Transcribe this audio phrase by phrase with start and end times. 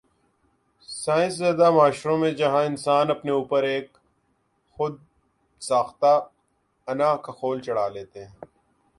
[0.87, 3.87] science زدہ معاشروں میں جہاں انسان اپنے اوپر ایک
[4.77, 4.93] خود
[5.61, 6.13] ساختہ
[6.87, 8.35] انا کا خول چڑھا لیتے ہیں